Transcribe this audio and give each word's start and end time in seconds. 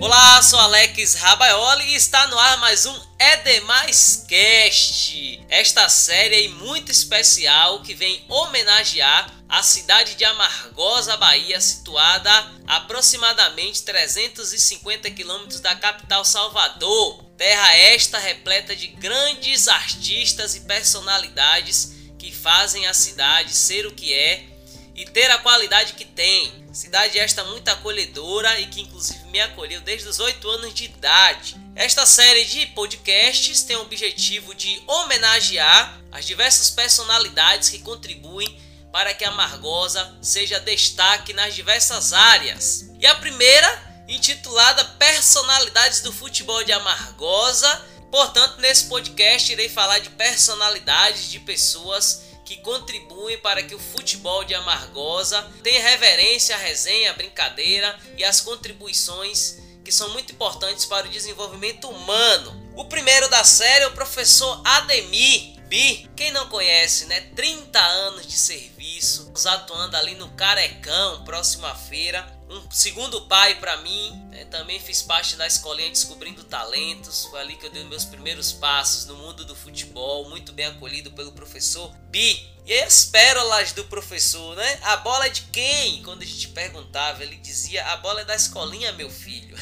Olá, 0.00 0.40
sou 0.42 0.60
Alex 0.60 1.14
Rabaioli 1.14 1.84
e 1.86 1.96
está 1.96 2.28
no 2.28 2.38
ar 2.38 2.56
mais 2.58 2.86
um 2.86 3.00
É 3.18 3.38
Demais 3.38 4.24
Cast. 4.28 5.44
Esta 5.48 5.88
série 5.88 6.46
é 6.46 6.48
muito 6.50 6.92
especial 6.92 7.82
que 7.82 7.94
vem 7.94 8.24
homenagear 8.28 9.28
a 9.48 9.60
cidade 9.60 10.14
de 10.14 10.24
Amargosa, 10.24 11.16
Bahia, 11.16 11.60
situada 11.60 12.30
a 12.68 12.76
aproximadamente 12.76 13.82
350 13.82 15.10
quilômetros 15.10 15.58
da 15.58 15.74
capital 15.74 16.24
Salvador. 16.24 17.24
Terra 17.36 17.74
esta 17.74 18.20
repleta 18.20 18.76
de 18.76 18.86
grandes 18.86 19.66
artistas 19.66 20.54
e 20.54 20.60
personalidades 20.60 21.92
que 22.16 22.30
fazem 22.30 22.86
a 22.86 22.94
cidade 22.94 23.52
ser 23.52 23.84
o 23.84 23.92
que 23.92 24.14
é 24.14 24.57
e 24.98 25.04
ter 25.04 25.30
a 25.30 25.38
qualidade 25.38 25.92
que 25.92 26.04
tem. 26.04 26.52
Cidade 26.72 27.20
esta 27.20 27.44
muito 27.44 27.68
acolhedora 27.68 28.58
e 28.58 28.66
que 28.66 28.80
inclusive 28.80 29.24
me 29.26 29.40
acolheu 29.40 29.80
desde 29.80 30.08
os 30.08 30.18
8 30.18 30.50
anos 30.50 30.74
de 30.74 30.86
idade. 30.86 31.56
Esta 31.76 32.04
série 32.04 32.44
de 32.44 32.66
podcasts 32.66 33.62
tem 33.62 33.76
o 33.76 33.82
objetivo 33.82 34.52
de 34.56 34.82
homenagear 34.88 36.00
as 36.10 36.26
diversas 36.26 36.68
personalidades 36.68 37.68
que 37.68 37.78
contribuem 37.78 38.60
para 38.92 39.14
que 39.14 39.24
a 39.24 39.30
Margosa 39.30 40.18
seja 40.20 40.58
destaque 40.58 41.32
nas 41.32 41.54
diversas 41.54 42.12
áreas. 42.12 42.90
E 42.98 43.06
a 43.06 43.14
primeira, 43.14 44.02
intitulada 44.08 44.84
Personalidades 44.84 46.00
do 46.00 46.12
Futebol 46.12 46.64
de 46.64 46.72
Amargosa. 46.72 47.86
Portanto, 48.10 48.60
nesse 48.60 48.86
podcast 48.86 49.52
irei 49.52 49.68
falar 49.68 50.00
de 50.00 50.10
personalidades 50.10 51.30
de 51.30 51.38
pessoas 51.38 52.27
que 52.48 52.56
contribuem 52.56 53.36
para 53.36 53.62
que 53.62 53.74
o 53.74 53.78
futebol 53.78 54.42
de 54.42 54.54
Amargosa 54.54 55.42
tenha 55.62 55.82
reverência 55.82 56.56
à 56.56 56.58
resenha, 56.58 57.10
à 57.10 57.12
brincadeira 57.12 57.94
e 58.16 58.24
às 58.24 58.40
contribuições 58.40 59.58
que 59.84 59.92
são 59.92 60.08
muito 60.14 60.32
importantes 60.32 60.86
para 60.86 61.06
o 61.06 61.10
desenvolvimento 61.10 61.90
humano. 61.90 62.72
O 62.74 62.86
primeiro 62.86 63.28
da 63.28 63.44
série 63.44 63.84
é 63.84 63.88
o 63.88 63.92
professor 63.92 64.62
Ademir 64.64 65.57
Bi. 65.68 66.08
Quem 66.16 66.32
não 66.32 66.48
conhece, 66.48 67.06
né? 67.06 67.20
30 67.36 67.78
anos 67.78 68.26
de 68.26 68.36
serviço, 68.36 69.32
atuando 69.46 69.96
ali 69.96 70.14
no 70.14 70.28
Carecão, 70.30 71.24
próxima 71.24 71.74
feira 71.74 72.38
um 72.50 72.70
segundo 72.70 73.22
pai 73.22 73.56
para 73.56 73.76
mim. 73.78 74.10
Né? 74.30 74.44
Também 74.46 74.80
fiz 74.80 75.02
parte 75.02 75.36
da 75.36 75.46
escolinha 75.46 75.90
Descobrindo 75.90 76.42
Talentos. 76.44 77.26
Foi 77.26 77.40
ali 77.40 77.56
que 77.56 77.66
eu 77.66 77.70
dei 77.70 77.84
meus 77.84 78.04
primeiros 78.04 78.52
passos 78.52 79.06
no 79.06 79.16
mundo 79.16 79.44
do 79.44 79.54
futebol, 79.54 80.28
muito 80.28 80.52
bem 80.52 80.66
acolhido 80.66 81.10
pelo 81.12 81.32
professor 81.32 81.94
Bi. 82.10 82.48
E 82.64 82.72
aí 82.72 82.82
as 82.82 83.04
pérolas 83.04 83.72
do 83.72 83.84
professor, 83.84 84.56
né? 84.56 84.78
A 84.82 84.96
bola 84.98 85.26
é 85.26 85.30
de 85.30 85.42
quem? 85.42 86.02
Quando 86.02 86.22
a 86.22 86.26
gente 86.26 86.48
perguntava, 86.48 87.22
ele 87.22 87.36
dizia: 87.36 87.84
A 87.86 87.96
bola 87.98 88.22
é 88.22 88.24
da 88.24 88.34
escolinha, 88.34 88.92
meu 88.92 89.10
filho. 89.10 89.56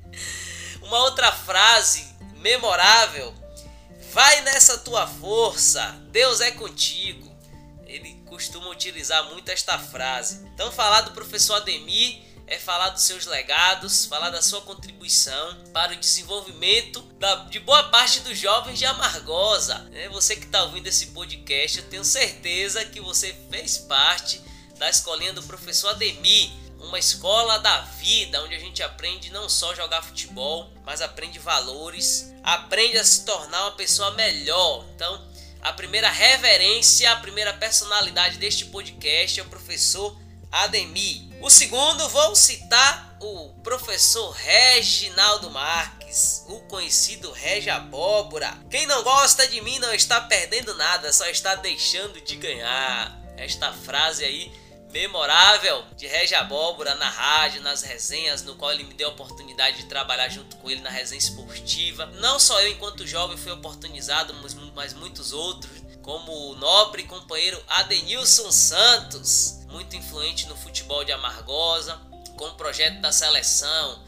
Uma 0.82 0.98
outra 1.00 1.32
frase 1.32 2.06
memorável: 2.36 3.34
Vai 4.12 4.40
nessa 4.42 4.78
tua 4.78 5.06
força, 5.06 5.98
Deus 6.10 6.40
é 6.40 6.50
contigo 6.50 7.30
ele 7.90 8.22
costuma 8.26 8.68
utilizar 8.68 9.28
muito 9.30 9.50
esta 9.50 9.78
frase. 9.78 10.46
Então, 10.54 10.70
falar 10.70 11.02
do 11.02 11.10
professor 11.10 11.54
Ademir 11.54 12.20
é 12.46 12.58
falar 12.58 12.90
dos 12.90 13.02
seus 13.02 13.26
legados, 13.26 14.06
falar 14.06 14.30
da 14.30 14.42
sua 14.42 14.60
contribuição 14.62 15.64
para 15.72 15.92
o 15.92 15.96
desenvolvimento 15.96 17.00
da, 17.18 17.34
de 17.44 17.60
boa 17.60 17.84
parte 17.84 18.20
dos 18.20 18.38
jovens 18.38 18.78
de 18.78 18.86
Amargosa. 18.86 19.88
É, 19.92 20.08
você 20.08 20.36
que 20.36 20.46
está 20.46 20.62
ouvindo 20.64 20.86
esse 20.86 21.08
podcast, 21.08 21.78
eu 21.78 21.88
tenho 21.88 22.04
certeza 22.04 22.84
que 22.84 23.00
você 23.00 23.34
fez 23.50 23.78
parte 23.78 24.40
da 24.78 24.88
escolinha 24.88 25.32
do 25.32 25.42
professor 25.42 25.90
Ademir, 25.90 26.50
uma 26.80 26.98
escola 26.98 27.58
da 27.58 27.80
vida 27.82 28.42
onde 28.42 28.54
a 28.54 28.58
gente 28.58 28.82
aprende 28.82 29.30
não 29.30 29.48
só 29.48 29.74
jogar 29.74 30.02
futebol, 30.02 30.70
mas 30.84 31.00
aprende 31.00 31.38
valores, 31.38 32.32
aprende 32.42 32.98
a 32.98 33.04
se 33.04 33.24
tornar 33.24 33.62
uma 33.62 33.72
pessoa 33.72 34.10
melhor. 34.12 34.84
Então, 34.94 35.28
a 35.62 35.72
primeira 35.72 36.10
reverência, 36.10 37.10
a 37.12 37.16
primeira 37.16 37.52
personalidade 37.52 38.38
deste 38.38 38.66
podcast 38.66 39.38
é 39.38 39.42
o 39.42 39.48
professor 39.48 40.16
Ademir. 40.50 41.28
O 41.40 41.50
segundo, 41.50 42.08
vou 42.08 42.34
citar 42.34 43.16
o 43.20 43.50
professor 43.62 44.30
Reginaldo 44.30 45.50
Marques, 45.50 46.44
o 46.48 46.60
conhecido 46.60 47.30
Regi 47.30 47.70
Abóbora. 47.70 48.58
Quem 48.70 48.86
não 48.86 49.02
gosta 49.02 49.46
de 49.46 49.60
mim 49.60 49.78
não 49.78 49.92
está 49.92 50.20
perdendo 50.22 50.74
nada, 50.74 51.12
só 51.12 51.26
está 51.26 51.54
deixando 51.54 52.20
de 52.22 52.36
ganhar. 52.36 53.20
Esta 53.36 53.72
frase 53.72 54.24
aí 54.24 54.52
memorável 54.90 55.84
de 55.96 56.06
Regi 56.06 56.34
Abóbora 56.34 56.94
na 56.96 57.08
rádio, 57.08 57.62
nas 57.62 57.82
resenhas, 57.82 58.42
no 58.42 58.56
qual 58.56 58.72
ele 58.72 58.84
me 58.84 58.94
deu 58.94 59.08
a 59.08 59.12
oportunidade 59.12 59.78
de 59.78 59.86
trabalhar 59.86 60.28
junto 60.28 60.56
com 60.56 60.70
ele 60.70 60.80
na 60.80 60.90
resenha 60.90 61.18
esportiva. 61.18 62.06
Não 62.06 62.38
só 62.38 62.60
eu, 62.60 62.68
enquanto 62.68 63.06
jovem, 63.06 63.36
fui 63.36 63.52
oportunizado, 63.52 64.34
mas 64.74 64.92
muitos 64.94 65.32
outros, 65.32 65.70
como 66.02 66.32
o 66.32 66.56
nobre 66.56 67.04
companheiro 67.04 67.62
Adenilson 67.68 68.50
Santos, 68.50 69.60
muito 69.68 69.94
influente 69.96 70.46
no 70.46 70.56
futebol 70.56 71.04
de 71.04 71.12
Amargosa, 71.12 72.00
com 72.36 72.46
o 72.46 72.54
projeto 72.54 73.00
da 73.00 73.12
seleção, 73.12 74.02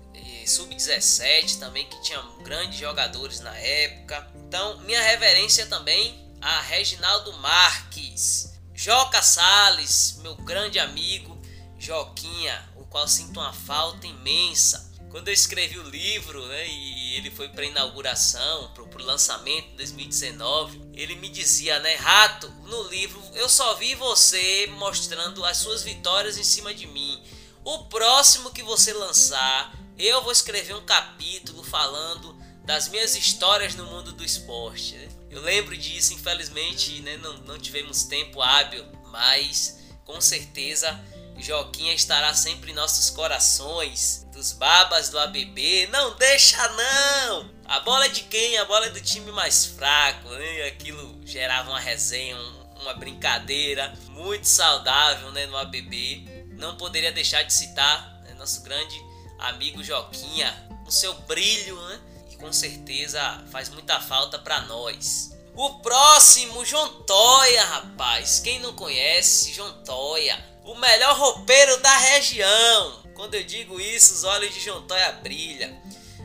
sub-17 0.46 1.58
também, 1.58 1.86
que 1.86 2.02
tinha 2.02 2.20
grandes 2.42 2.78
jogadores 2.78 3.40
na 3.40 3.56
época. 3.56 4.26
Então, 4.48 4.78
minha 4.78 5.00
reverência 5.00 5.66
também 5.66 6.20
a 6.40 6.60
Reginaldo 6.62 7.32
Marques 7.34 8.51
Joca 8.74 9.22
Sales, 9.22 10.18
meu 10.22 10.34
grande 10.34 10.78
amigo 10.78 11.40
Joquinha, 11.78 12.68
o 12.76 12.84
qual 12.84 13.06
sinto 13.06 13.38
uma 13.38 13.52
falta 13.52 14.06
imensa. 14.06 14.90
Quando 15.10 15.28
eu 15.28 15.34
escrevi 15.34 15.78
o 15.78 15.88
livro, 15.88 16.46
né, 16.46 16.68
e 16.68 17.16
ele 17.16 17.30
foi 17.30 17.48
para 17.48 17.66
inauguração, 17.66 18.72
para 18.72 18.82
o 18.82 19.04
lançamento 19.04 19.68
em 19.72 19.76
2019, 19.76 20.80
ele 20.94 21.16
me 21.16 21.28
dizia, 21.28 21.78
né, 21.80 21.96
Rato, 21.96 22.48
no 22.64 22.84
livro 22.84 23.22
eu 23.34 23.48
só 23.48 23.74
vi 23.74 23.94
você 23.94 24.66
mostrando 24.78 25.44
as 25.44 25.58
suas 25.58 25.82
vitórias 25.82 26.38
em 26.38 26.44
cima 26.44 26.72
de 26.72 26.86
mim. 26.86 27.22
O 27.64 27.84
próximo 27.84 28.50
que 28.50 28.62
você 28.62 28.92
lançar, 28.94 29.76
eu 29.98 30.22
vou 30.22 30.32
escrever 30.32 30.74
um 30.74 30.84
capítulo 30.84 31.62
falando 31.62 32.34
das 32.64 32.88
minhas 32.88 33.14
histórias 33.14 33.74
no 33.74 33.84
mundo 33.84 34.12
do 34.12 34.24
esporte. 34.24 34.94
Né? 34.94 35.08
Eu 35.32 35.40
lembro 35.40 35.76
disso, 35.76 36.12
infelizmente, 36.12 37.00
né, 37.00 37.16
não, 37.16 37.38
não 37.38 37.58
tivemos 37.58 38.04
tempo 38.04 38.40
hábil, 38.42 38.84
mas 39.06 39.80
com 40.04 40.20
certeza 40.20 41.00
Joquinha 41.38 41.94
estará 41.94 42.34
sempre 42.34 42.70
em 42.70 42.74
nossos 42.74 43.10
corações, 43.10 44.26
dos 44.32 44.52
babas 44.52 45.08
do 45.08 45.18
ABB. 45.18 45.88
Não 45.90 46.16
deixa 46.16 46.56
não! 46.68 47.50
A 47.64 47.80
bola 47.80 48.06
é 48.06 48.08
de 48.08 48.22
quem? 48.22 48.58
A 48.58 48.64
bola 48.64 48.86
é 48.86 48.90
do 48.90 49.00
time 49.00 49.32
mais 49.32 49.64
fraco. 49.66 50.28
Né? 50.28 50.64
Aquilo 50.64 51.20
gerava 51.24 51.70
uma 51.70 51.80
resenha, 51.80 52.36
uma 52.80 52.94
brincadeira 52.94 53.92
muito 54.10 54.46
saudável 54.46 55.32
né, 55.32 55.46
no 55.46 55.56
ABB. 55.56 56.46
Não 56.58 56.76
poderia 56.76 57.10
deixar 57.10 57.42
de 57.42 57.52
citar 57.52 58.20
né, 58.24 58.34
nosso 58.34 58.62
grande 58.62 59.02
amigo 59.38 59.82
Joquinha, 59.82 60.52
com 60.84 60.90
seu 60.90 61.14
brilho, 61.22 61.80
né? 61.88 62.00
Com 62.42 62.52
certeza 62.52 63.42
faz 63.52 63.68
muita 63.70 64.00
falta 64.00 64.36
para 64.36 64.62
nós. 64.62 65.30
O 65.54 65.78
próximo, 65.80 66.64
João 66.64 67.02
Toia, 67.04 67.64
rapaz. 67.64 68.40
Quem 68.40 68.58
não 68.58 68.74
conhece, 68.74 69.52
João 69.52 69.72
Toia, 69.84 70.36
o 70.64 70.74
melhor 70.74 71.16
roupeiro 71.16 71.76
da 71.78 71.96
região. 71.96 73.02
Quando 73.14 73.34
eu 73.34 73.44
digo 73.44 73.80
isso, 73.80 74.14
os 74.14 74.24
olhos 74.24 74.52
de 74.52 74.60
João 74.60 74.82
Toia 74.82 75.12
brilham. 75.22 75.80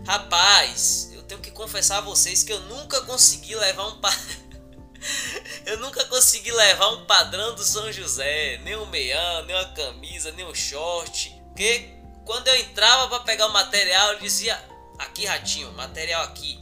Rapaz, 0.07 1.11
eu 1.13 1.21
tenho 1.23 1.41
que 1.41 1.51
confessar 1.51 1.99
a 1.99 2.01
vocês 2.01 2.41
que 2.41 2.51
eu 2.51 2.61
nunca 2.61 3.01
consegui 3.01 3.53
levar 3.55 3.87
um 3.87 4.01
pa... 4.01 4.09
eu 5.67 5.77
nunca 5.77 6.03
consegui 6.05 6.51
levar 6.51 6.89
um 6.89 7.05
padrão 7.05 7.53
do 7.53 7.63
São 7.63 7.91
José, 7.91 8.57
nem 8.63 8.75
um 8.75 8.85
meião, 8.87 9.45
nem 9.45 9.55
uma 9.55 9.69
camisa, 9.73 10.31
nem 10.31 10.45
um 10.45 10.55
short. 10.55 11.35
Porque 11.49 11.93
quando 12.25 12.47
eu 12.47 12.55
entrava 12.55 13.07
para 13.09 13.19
pegar 13.19 13.47
o 13.47 13.53
material, 13.53 14.13
eu 14.13 14.19
dizia: 14.19 14.57
aqui 14.99 15.25
ratinho, 15.25 15.71
material 15.73 16.23
aqui. 16.23 16.59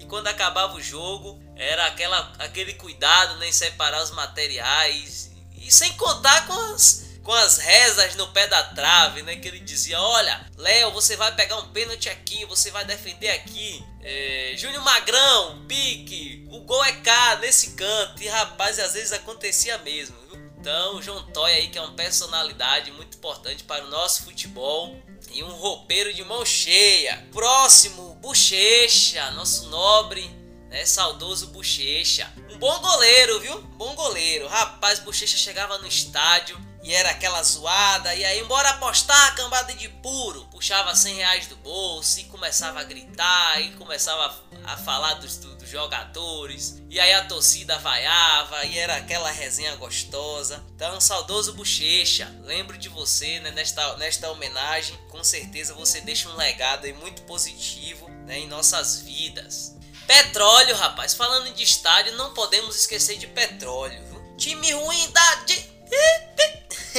E 0.00 0.04
quando 0.06 0.26
acabava 0.26 0.74
o 0.74 0.82
jogo, 0.82 1.40
era 1.56 1.86
aquela, 1.86 2.32
aquele 2.38 2.74
cuidado 2.74 3.38
né, 3.38 3.48
em 3.48 3.52
separar 3.52 4.02
os 4.02 4.10
materiais. 4.10 5.30
E 5.56 5.70
sem 5.72 5.92
contar 5.94 6.46
com 6.46 6.52
as, 6.52 7.06
com 7.22 7.32
as 7.32 7.58
rezas 7.58 8.14
no 8.14 8.28
pé 8.28 8.46
da 8.46 8.62
trave, 8.62 9.22
né? 9.22 9.36
Que 9.36 9.48
ele 9.48 9.60
dizia: 9.60 10.00
Olha, 10.00 10.46
Léo, 10.56 10.92
você 10.92 11.16
vai 11.16 11.34
pegar 11.34 11.56
um 11.56 11.68
pênalti 11.72 12.08
aqui, 12.08 12.44
você 12.44 12.70
vai 12.70 12.84
defender 12.84 13.30
aqui. 13.30 13.84
É, 14.02 14.54
Júnior 14.56 14.84
Magrão, 14.84 15.64
pique, 15.66 16.46
o 16.50 16.60
gol 16.60 16.84
é 16.84 16.92
cá, 16.92 17.36
nesse 17.36 17.72
canto. 17.72 18.22
E 18.22 18.28
rapaz, 18.28 18.78
às 18.78 18.92
vezes 18.94 19.12
acontecia 19.12 19.78
mesmo. 19.78 20.16
Então, 20.58 20.96
o 20.96 21.02
João 21.02 21.22
Toy 21.32 21.52
aí, 21.52 21.68
que 21.68 21.78
é 21.78 21.80
uma 21.80 21.92
personalidade 21.92 22.90
muito 22.90 23.16
importante 23.16 23.62
para 23.62 23.84
o 23.84 23.88
nosso 23.88 24.24
futebol 24.24 25.00
e 25.32 25.42
um 25.42 25.52
roupeiro 25.52 26.12
de 26.12 26.24
mão 26.24 26.44
cheia. 26.44 27.26
Próximo, 27.32 28.14
Bochecha, 28.16 29.30
nosso 29.32 29.68
nobre, 29.68 30.28
né, 30.68 30.84
saudoso 30.84 31.48
Bochecha. 31.48 32.32
Um 32.50 32.58
bom 32.58 32.78
goleiro, 32.80 33.40
viu? 33.40 33.60
bom 33.76 33.94
goleiro. 33.94 34.46
Rapaz, 34.46 34.98
Bochecha 35.00 35.36
chegava 35.36 35.78
no 35.78 35.86
estádio 35.86 36.58
e 36.86 36.94
era 36.94 37.10
aquela 37.10 37.42
zoada, 37.42 38.14
e 38.14 38.24
aí 38.24 38.38
embora 38.38 38.70
apostar 38.70 39.26
a 39.26 39.32
cambada 39.32 39.74
de 39.74 39.88
puro, 39.88 40.46
puxava 40.52 40.94
100 40.94 41.14
reais 41.16 41.46
do 41.48 41.56
bolso 41.56 42.20
e 42.20 42.24
começava 42.24 42.78
a 42.78 42.84
gritar, 42.84 43.60
e 43.60 43.72
começava 43.72 44.32
a, 44.64 44.76
falar 44.76 45.14
dos, 45.14 45.36
dos 45.36 45.68
jogadores, 45.68 46.80
e 46.88 47.00
aí 47.00 47.12
a 47.12 47.24
torcida 47.24 47.76
vaiava, 47.80 48.64
e 48.66 48.78
era 48.78 48.98
aquela 48.98 49.32
resenha 49.32 49.74
gostosa. 49.74 50.64
Então, 50.76 51.00
saudoso 51.00 51.54
Bochecha, 51.54 52.32
lembro 52.44 52.78
de 52.78 52.88
você 52.88 53.40
né, 53.40 53.50
nesta, 53.50 53.96
nesta 53.96 54.30
homenagem, 54.30 54.96
com 55.10 55.24
certeza 55.24 55.74
você 55.74 56.00
deixa 56.02 56.28
um 56.28 56.36
legado 56.36 56.84
aí 56.84 56.92
muito 56.92 57.22
positivo 57.22 58.08
né, 58.26 58.38
em 58.38 58.46
nossas 58.46 59.00
vidas. 59.00 59.74
Petróleo, 60.06 60.76
rapaz, 60.76 61.14
falando 61.14 61.52
de 61.52 61.64
estádio, 61.64 62.14
não 62.14 62.32
podemos 62.32 62.76
esquecer 62.76 63.18
de 63.18 63.26
petróleo. 63.26 64.00
Viu? 64.04 64.36
Time 64.36 64.70
ruim 64.70 65.10
da. 65.10 65.34
De... 65.46 65.76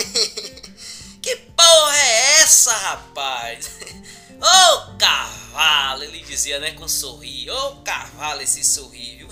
que 1.21 1.35
porra 1.35 1.97
é 1.97 2.41
essa, 2.41 2.71
rapaz? 2.71 3.69
Ô 4.39 4.45
oh, 4.45 4.97
cavalo, 4.97 6.03
ele 6.03 6.21
dizia, 6.21 6.59
né, 6.59 6.71
com 6.71 6.88
sorriso. 6.88 7.51
Ô 7.51 7.67
oh, 7.67 7.75
cavalo, 7.77 8.41
esse 8.41 8.63
sorriso. 8.63 9.27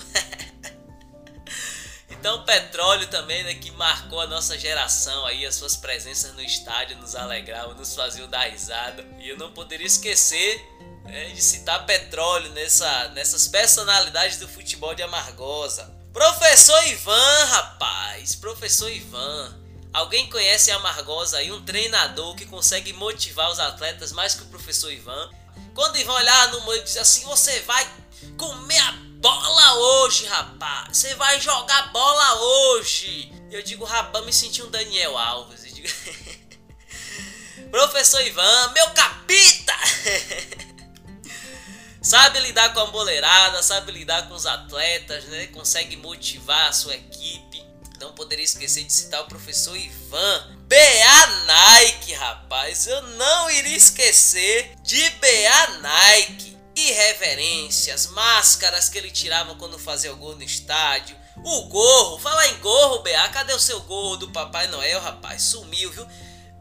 então, 2.10 2.44
petróleo 2.44 3.06
também, 3.06 3.44
né, 3.44 3.54
que 3.54 3.70
marcou 3.72 4.20
a 4.20 4.26
nossa 4.26 4.58
geração 4.58 5.24
aí, 5.26 5.46
as 5.46 5.54
suas 5.54 5.76
presenças 5.76 6.34
no 6.34 6.42
estádio 6.42 6.96
nos 6.96 7.14
alegravam, 7.14 7.74
nos 7.74 7.94
faziam 7.94 8.28
dar 8.28 8.50
risada. 8.50 9.06
E 9.20 9.28
eu 9.28 9.38
não 9.38 9.52
poderia 9.52 9.86
esquecer 9.86 10.60
né, 11.04 11.28
de 11.28 11.40
citar 11.40 11.86
petróleo 11.86 12.50
nessa, 12.50 13.08
nessas 13.10 13.46
personalidades 13.46 14.38
do 14.38 14.48
futebol 14.48 14.94
de 14.94 15.04
Amargosa. 15.04 15.94
Professor 16.12 16.84
Ivan, 16.88 17.44
rapaz, 17.44 18.34
professor 18.34 18.90
Ivan. 18.90 19.65
Alguém 19.92 20.28
conhece 20.28 20.70
a 20.70 20.76
Amargosa 20.76 21.38
aí, 21.38 21.50
um 21.50 21.64
treinador 21.64 22.34
que 22.34 22.44
consegue 22.46 22.92
motivar 22.92 23.50
os 23.50 23.58
atletas 23.58 24.12
mais 24.12 24.34
que 24.34 24.42
o 24.42 24.46
professor 24.46 24.92
Ivan? 24.92 25.30
Quando 25.74 25.96
Ivan 25.96 26.12
olhar 26.12 26.52
no 26.52 26.66
meio 26.66 26.80
e 26.80 26.84
dizer 26.84 27.00
assim: 27.00 27.24
Você 27.24 27.60
vai 27.60 27.86
comer 28.36 28.78
a 28.78 28.92
bola 28.92 29.74
hoje, 29.74 30.26
rapaz. 30.26 30.96
Você 30.96 31.14
vai 31.14 31.40
jogar 31.40 31.92
bola 31.92 32.34
hoje. 32.40 33.32
Eu 33.50 33.62
digo, 33.62 33.84
rapaz, 33.84 34.24
me 34.24 34.32
senti 34.32 34.62
um 34.62 34.70
Daniel 34.70 35.16
Alves. 35.16 35.62
Digo, 35.74 35.88
Professor 37.70 38.20
Ivan, 38.20 38.72
meu 38.72 38.90
capita! 38.90 39.74
sabe 42.02 42.40
lidar 42.40 42.72
com 42.72 42.80
a 42.80 42.86
boleirada, 42.86 43.62
sabe 43.62 43.92
lidar 43.92 44.28
com 44.28 44.34
os 44.34 44.46
atletas, 44.46 45.24
né? 45.24 45.46
Consegue 45.48 45.96
motivar 45.96 46.68
a 46.68 46.72
sua 46.72 46.94
equipe. 46.94 47.64
Não 48.00 48.12
poderia 48.12 48.44
esquecer 48.44 48.84
de 48.84 48.92
citar 48.92 49.22
o 49.22 49.28
professor 49.28 49.76
Ivan. 49.76 50.56
BA 50.68 51.26
Nike, 51.46 52.12
rapaz. 52.14 52.86
Eu 52.86 53.02
não 53.02 53.50
iria 53.50 53.76
esquecer 53.76 54.74
de 54.82 55.10
BA 55.10 55.78
Nike. 55.80 56.56
Irreverências, 56.74 58.08
máscaras 58.08 58.88
que 58.90 58.98
ele 58.98 59.10
tirava 59.10 59.54
quando 59.54 59.78
fazia 59.78 60.12
o 60.12 60.16
gol 60.16 60.36
no 60.36 60.42
estádio. 60.42 61.16
O 61.42 61.62
gorro, 61.62 62.18
fala 62.18 62.46
em 62.48 62.58
gorro, 62.58 63.02
BA. 63.02 63.28
Cadê 63.30 63.54
o 63.54 63.60
seu 63.60 63.80
gorro 63.80 64.16
do 64.16 64.28
Papai 64.28 64.66
Noel, 64.66 65.00
rapaz? 65.00 65.42
Sumiu, 65.42 65.90
viu? 65.90 66.06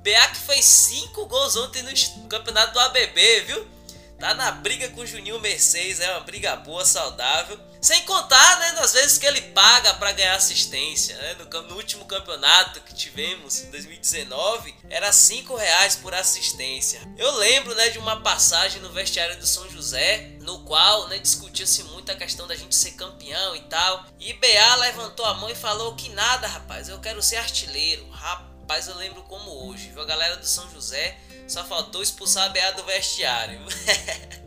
BA 0.03 0.27
que 0.29 0.37
fez 0.37 0.63
5 0.63 1.25
gols 1.25 1.55
ontem 1.57 1.83
no 1.83 2.27
campeonato 2.29 2.73
do 2.73 2.79
ABB, 2.79 3.41
viu? 3.41 3.74
Tá 4.19 4.33
na 4.33 4.49
briga 4.51 4.87
com 4.89 5.01
o 5.01 5.05
Juninho 5.05 5.39
Mercedes, 5.39 5.99
é 5.99 6.09
uma 6.11 6.21
briga 6.21 6.55
boa, 6.55 6.85
saudável. 6.85 7.59
Sem 7.81 8.01
contar, 8.03 8.59
né, 8.59 8.71
nas 8.71 8.93
vezes 8.93 9.17
que 9.17 9.25
ele 9.27 9.41
paga 9.41 9.93
para 9.95 10.13
ganhar 10.13 10.35
assistência. 10.35 11.15
Né? 11.17 11.35
No, 11.35 11.61
no, 11.63 11.75
último 11.75 12.05
campeonato 12.05 12.81
que 12.81 12.95
tivemos, 12.95 13.61
em 13.61 13.69
2019, 13.69 14.73
era 14.89 15.11
5 15.11 15.55
reais 15.55 15.95
por 15.97 16.13
assistência. 16.13 17.01
Eu 17.17 17.29
lembro, 17.35 17.75
né, 17.75 17.89
de 17.89 17.99
uma 17.99 18.21
passagem 18.21 18.81
no 18.81 18.91
vestiário 18.91 19.37
do 19.37 19.45
São 19.45 19.69
José, 19.69 20.31
no 20.41 20.63
qual, 20.63 21.07
né, 21.09 21.19
discutia-se 21.19 21.83
muito 21.83 22.11
a 22.11 22.15
questão 22.15 22.47
da 22.47 22.55
gente 22.55 22.73
ser 22.73 22.93
campeão 22.93 23.55
e 23.55 23.61
tal. 23.63 24.05
E 24.19 24.33
BA 24.33 24.75
levantou 24.77 25.25
a 25.25 25.35
mão 25.35 25.49
e 25.49 25.55
falou 25.55 25.93
que 25.95 26.09
nada, 26.09 26.47
rapaz, 26.47 26.87
eu 26.89 26.99
quero 26.99 27.21
ser 27.21 27.35
artilheiro. 27.35 28.09
Rapaz, 28.09 28.87
eu 28.87 28.95
lembro 28.95 29.21
como 29.23 29.67
hoje, 29.67 29.89
viu? 29.89 30.01
A 30.01 30.05
galera 30.05 30.37
do 30.37 30.47
São 30.47 30.67
José 30.71 31.17
só 31.47 31.63
faltou 31.63 32.01
expulsar 32.01 32.45
a 32.45 32.49
BA 32.49 32.71
do 32.73 32.83
vestiário. 32.83 33.59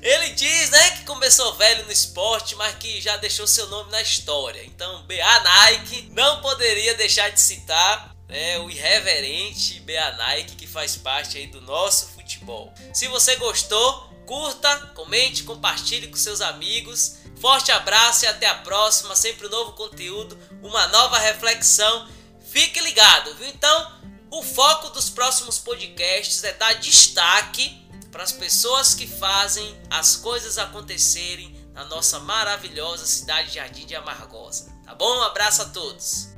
Ele 0.00 0.30
diz, 0.30 0.70
né, 0.70 0.90
que 0.92 1.04
começou 1.04 1.54
velho 1.54 1.84
no 1.84 1.92
esporte, 1.92 2.54
mas 2.54 2.76
que 2.76 3.00
já 3.00 3.16
deixou 3.16 3.46
seu 3.46 3.66
nome 3.68 3.90
na 3.90 4.00
história. 4.00 4.64
Então, 4.64 5.02
BA 5.02 5.40
Nike 5.40 6.10
não 6.12 6.40
poderia 6.40 6.94
deixar 6.94 7.30
de 7.30 7.40
citar 7.40 8.14
né, 8.28 8.58
o 8.58 8.70
irreverente 8.70 9.80
BA 9.80 10.12
Nike 10.18 10.54
que 10.54 10.66
faz 10.66 10.96
parte 10.96 11.38
aí 11.38 11.46
do 11.48 11.60
nosso 11.62 12.08
futebol. 12.12 12.72
Se 12.92 13.08
você 13.08 13.34
gostou, 13.36 14.08
curta, 14.26 14.76
comente, 14.94 15.42
compartilhe 15.42 16.06
com 16.06 16.16
seus 16.16 16.40
amigos. 16.42 17.16
Forte 17.40 17.72
abraço 17.72 18.24
e 18.24 18.28
até 18.28 18.46
a 18.46 18.56
próxima. 18.56 19.16
Sempre 19.16 19.46
um 19.46 19.50
novo 19.50 19.72
conteúdo, 19.72 20.38
uma 20.62 20.86
nova 20.88 21.18
reflexão. 21.18 22.08
Fique 22.50 22.80
ligado, 22.80 23.34
viu? 23.34 23.48
Então, 23.48 23.98
o 24.30 24.42
foco 24.42 24.90
dos 24.90 25.08
próximos 25.10 25.58
podcasts 25.58 26.42
é 26.44 26.52
dar 26.52 26.74
destaque 26.74 27.86
para 28.10 28.22
as 28.22 28.32
pessoas 28.32 28.94
que 28.94 29.06
fazem 29.06 29.80
as 29.90 30.16
coisas 30.16 30.58
acontecerem 30.58 31.54
na 31.72 31.84
nossa 31.84 32.18
maravilhosa 32.20 33.06
cidade 33.06 33.48
de 33.48 33.54
Jardim 33.54 33.86
de 33.86 33.94
Amargosa. 33.94 34.72
Tá 34.84 34.94
bom? 34.94 35.18
Um 35.18 35.22
abraço 35.22 35.62
a 35.62 35.66
todos. 35.66 36.28